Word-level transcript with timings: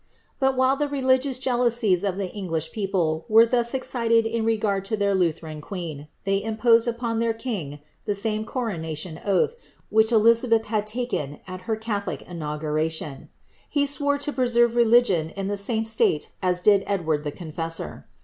But, 0.39 0.57
while 0.57 0.75
the 0.75 0.87
religious 0.87 1.37
jealousies 1.37 2.03
of 2.03 2.17
the 2.17 2.31
English 2.31 2.71
people 2.71 3.23
were 3.29 3.45
i!ii.s 3.47 3.75
excited 3.75 4.25
in 4.25 4.43
regard 4.43 4.89
lo 4.89 4.97
tlieir 4.97 5.15
Lutheran 5.15 5.61
queen, 5.61 6.07
they 6.23 6.41
unposed 6.41 6.87
upon 6.87 7.19
their 7.19 7.35
kmi 7.35 7.81
the 8.05 8.15
same 8.15 8.43
coronation 8.43 9.17
oalh, 9.23 9.51
which 9.91 10.09
Kiizabeih 10.09 10.63
iiad 10.63 10.85
taken 10.87 11.39
at 11.47 11.61
her 11.69 11.75
catholic 11.75 12.23
inauguration, 12.23 13.29
lie 13.75 13.85
swure 13.85 14.17
to 14.17 14.33
preserve 14.33 14.75
religion 14.75 15.29
in 15.29 15.45
the 15.49 15.55
same 15.55 15.85
state 15.85 16.29
a^ 16.41 16.49
lii^ 16.49 16.83
Edward 16.87 17.23
the 17.23 17.31
Confessor!' 17.31 18.07